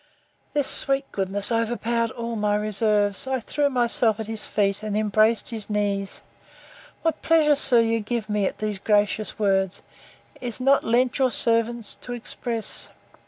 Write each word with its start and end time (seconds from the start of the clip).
This 0.55 0.65
sweet 0.65 1.05
goodness 1.11 1.51
overpowered 1.51 2.09
all 2.09 2.35
my 2.35 2.55
reserves. 2.55 3.27
I 3.27 3.39
threw 3.39 3.69
myself 3.69 4.19
at 4.19 4.25
his 4.25 4.47
feet, 4.47 4.81
and 4.81 4.97
embraced 4.97 5.49
his 5.51 5.69
knees: 5.69 6.21
What 7.03 7.21
pleasure, 7.21 7.53
sir, 7.53 7.81
you 7.81 7.99
give 7.99 8.27
me 8.27 8.47
at 8.47 8.57
these 8.57 8.79
gracious 8.79 9.37
words, 9.37 9.83
is 10.41 10.59
not 10.59 10.83
lent 10.83 11.19
your 11.19 11.27
poor 11.27 11.31
servant 11.31 11.97
to 12.01 12.13
express! 12.13 12.89